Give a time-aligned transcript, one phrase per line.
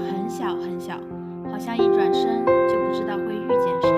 [0.00, 0.94] 很小很小，
[1.50, 3.90] 好像一转身就不知道会遇见谁。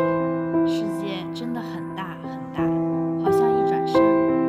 [0.66, 2.62] 世界真的很大很大，
[3.24, 4.00] 好像一转身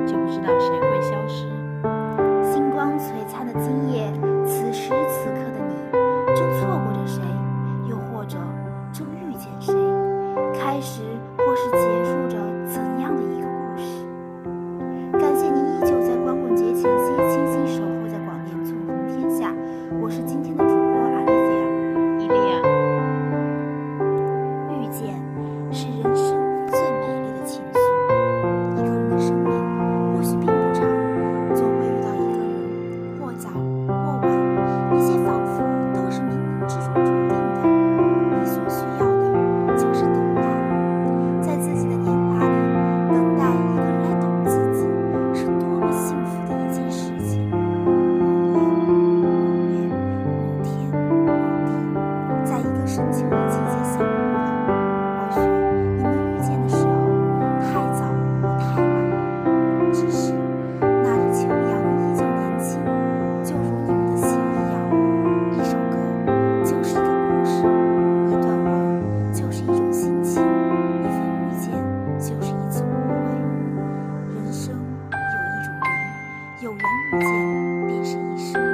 [0.06, 1.48] 就不知道谁会消失。
[2.44, 4.12] 星光璀璨的今夜，
[4.46, 5.74] 此时此刻的你，
[6.36, 7.22] 正错过着谁，
[7.90, 8.38] 又或者
[8.92, 9.74] 正遇见谁？
[10.54, 11.02] 开始
[11.38, 14.06] 或是结束着怎样的一个故事？
[15.20, 18.03] 感谢您依旧在光棍节前夕倾心守候
[76.94, 78.73] 遇见便是一生，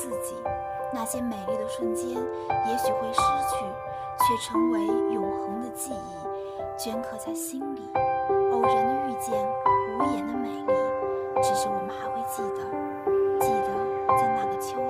[0.00, 0.34] 自己。
[0.94, 3.66] 那些美丽的瞬间，也许会失去，
[4.18, 6.16] 却成为永恒的记忆，
[6.78, 7.82] 镌刻在心里。
[8.50, 9.38] 偶然的遇见，
[9.98, 10.72] 无言的美丽，
[11.42, 12.58] 只是我们还会记得，
[13.40, 13.68] 记得
[14.16, 14.89] 在那个秋天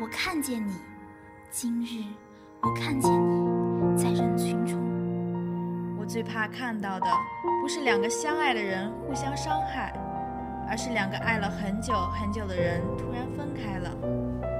[0.00, 0.72] 我看见你；
[1.50, 2.02] 今日
[2.62, 4.80] 我看见你，在人群中。
[5.98, 7.06] 我最怕看到的
[7.60, 9.92] 不是两个相爱的人互相伤害，
[10.70, 13.90] 而是两个爱了很久很久的人突然分开了，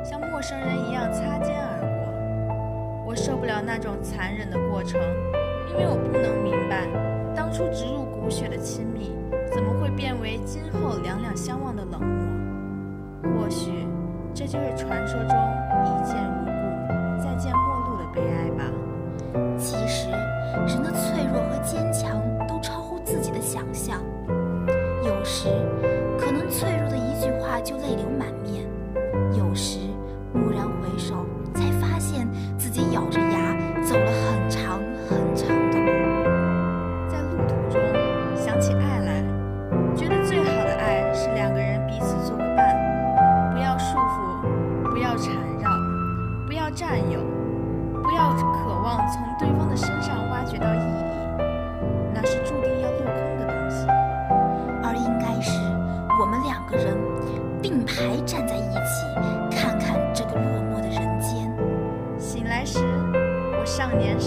[0.04, 3.06] 像陌生人一样擦肩而过。
[3.06, 5.00] 我受不了那种残忍的过程，
[5.70, 6.86] 因为我不能明白，
[7.34, 9.16] 当初植入骨血的亲密，
[9.50, 11.98] 怎么会变为今后两两相望的冷
[13.22, 13.40] 漠？
[13.40, 13.86] 或许，
[14.40, 15.36] 这就是传说中
[15.84, 18.64] 一见如故，再见陌路的悲哀吧。
[19.58, 20.08] 其实，
[20.66, 22.18] 人的脆弱和坚强
[22.48, 24.00] 都超乎自己的想象。
[25.04, 25.50] 有时，
[26.18, 28.64] 可能脆弱的一句话就泪流满面；
[29.36, 29.78] 有时，
[30.32, 31.26] 蓦然回首，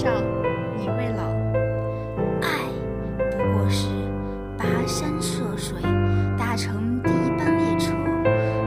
[0.04, 0.10] 少，
[0.78, 1.24] 你未老。
[2.42, 2.68] 爱
[3.18, 3.88] 不过是
[4.58, 5.82] 跋山涉水，
[6.38, 7.94] 搭乘第一班列车，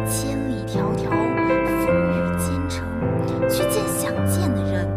[0.07, 2.89] 千里迢迢，风雨兼程，
[3.51, 4.89] 去见想见的人。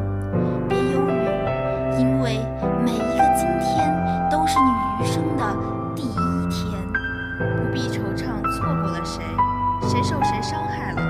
[0.69, 2.39] 别忧郁，因为
[2.85, 3.91] 每一个今天
[4.31, 5.43] 都是你余生的
[5.93, 6.15] 第一
[6.47, 6.71] 天。
[7.37, 9.21] 不必惆怅错过了谁，
[9.81, 11.01] 谁受谁伤害了，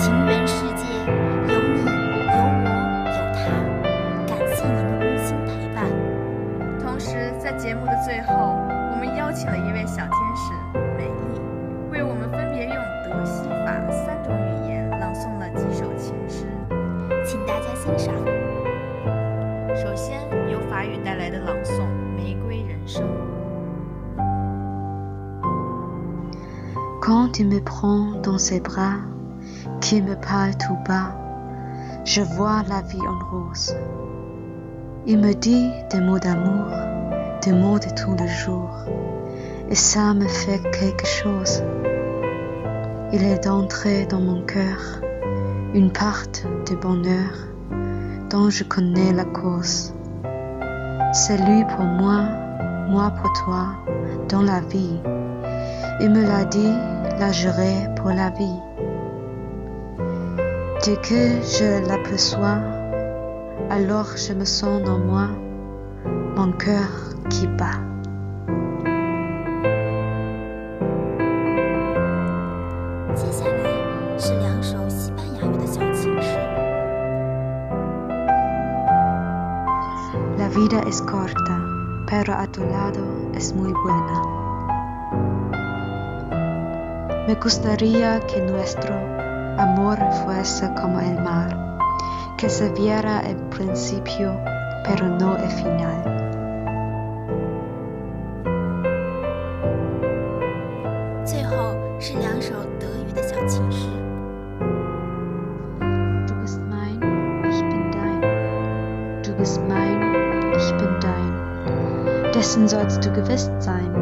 [0.00, 0.84] 情缘世界
[1.52, 1.90] 有你有
[2.22, 2.70] 我
[3.10, 3.38] 有他，
[4.26, 5.76] 感谢您的温馨陪伴。
[6.78, 8.56] 同时，在节目的最后，
[8.92, 10.52] 我们邀请了一位小天使
[10.96, 11.40] 美丽，
[11.90, 12.74] 为我们分别用
[13.04, 16.46] 德、西、法三种语言朗诵了几首情诗，
[17.26, 18.14] 请大家欣赏。
[19.74, 21.82] 首先由法语带来的朗诵
[22.16, 23.02] 《玫瑰人生》。
[27.00, 29.00] Quand il me prend dans ses bras
[29.80, 31.14] qui me parle tout bas,
[32.04, 33.74] je vois la vie en rose.
[35.06, 36.66] Il me dit des mots d'amour,
[37.42, 38.84] des mots de tous les jours,
[39.70, 41.62] et ça me fait quelque chose.
[43.12, 45.00] Il est entré dans mon cœur
[45.74, 46.24] une part
[46.68, 47.32] de bonheur
[48.30, 49.94] dont je connais la cause.
[51.12, 52.24] C'est lui pour moi,
[52.88, 53.68] moi pour toi,
[54.28, 55.00] dans la vie.
[56.00, 56.74] Il me l'a dit,
[57.18, 58.67] la juré pour la vie.
[60.84, 62.60] Dès que je l'aperçois,
[63.68, 65.26] alors je me sens en moi
[66.36, 66.88] mon cœur
[67.30, 67.80] qui bat.
[80.38, 81.58] La vida es corta,
[82.06, 83.04] pero a tu lado
[83.34, 84.22] es muy buena.
[87.26, 88.94] Me gustaría que nuestro
[89.58, 91.78] amor fuese como el mar,
[92.36, 94.38] que se viera el principio,
[94.84, 96.18] pero no el final.
[106.26, 109.22] Du bist mein, ich bin dein.
[109.22, 110.00] Du bist mein,
[110.56, 112.32] ich bin dein.
[112.32, 113.92] Dessen sollst du gewiss sein.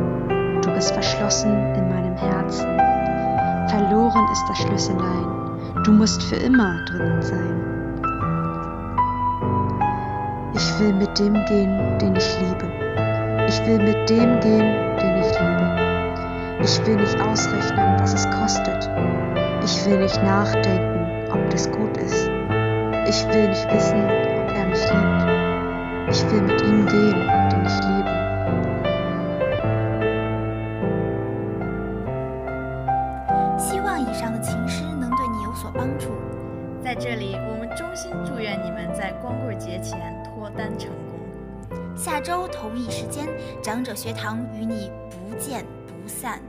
[0.63, 2.79] Du bist verschlossen in meinem Herzen.
[3.69, 5.46] Verloren ist das Schlüssellein.
[5.86, 7.62] Du musst für immer drinnen sein.
[10.54, 12.68] Ich will mit dem gehen, den ich liebe.
[13.48, 15.72] Ich will mit dem gehen, den ich liebe.
[16.64, 18.90] Ich will nicht ausrechnen, was es kostet.
[19.64, 22.30] Ich will nicht nachdenken, ob das gut ist.
[23.08, 25.32] Ich will nicht wissen, ob er mich liebt.
[26.12, 28.22] Ich will mit ihm gehen, den ich liebe.
[33.58, 34.95] 希望以上的情诗能对你有
[35.71, 36.09] 帮助。
[36.83, 41.77] 在这里，我们衷心祝愿你们在光棍节前脱单成功。
[41.97, 43.27] 下周同一时间，
[43.63, 46.41] 长者学堂与你不见不散。